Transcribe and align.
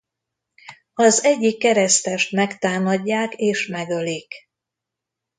Az 0.93 1.23
egyik 1.23 1.59
keresztest 1.59 2.31
megtámadják 2.31 3.33
és 3.35 3.67
megölik. 3.67 4.33